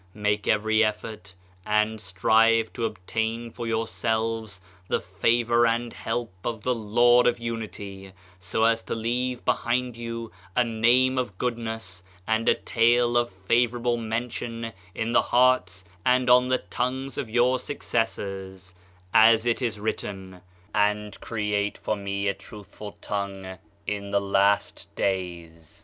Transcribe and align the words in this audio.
Make 0.15 0.47
every 0.47 0.79
cflfort 0.79 1.35
and 1.63 2.01
strive 2.01 2.73
to 2.73 2.85
obtain 2.85 3.51
for 3.51 3.67
yourselves 3.67 4.59
the 4.87 4.99
favor 4.99 5.67
and 5.67 5.93
help 5.93 6.33
of 6.43 6.63
the 6.63 6.73
Lord 6.73 7.27
of 7.27 7.37
Unity; 7.37 8.11
so 8.39 8.63
as 8.63 8.81
to 8.81 8.95
leave 8.95 9.45
behind 9.45 9.95
you 9.95 10.31
a 10.55 10.63
name 10.63 11.19
of 11.19 11.37
good 11.37 11.55
ness 11.59 12.01
and 12.25 12.49
a 12.49 12.55
tale 12.55 13.15
of 13.15 13.29
favorable 13.29 13.95
mention 13.95 14.73
in 14.95 15.11
the 15.11 15.21
hearts 15.21 15.85
and 16.03 16.31
on 16.31 16.47
the 16.47 16.57
tongues 16.57 17.19
of 17.19 17.29
your 17.29 17.59
successors; 17.59 18.73
as 19.13 19.45
it 19.45 19.61
is 19.61 19.79
written, 19.79 20.41
"And 20.73 21.19
create 21.21 21.77
for 21.77 21.95
me 21.95 22.27
a 22.27 22.33
truthful 22.33 22.97
tongue 23.01 23.59
in 23.85 24.09
the 24.09 24.19
Last 24.19 24.87
Days." 24.95 25.77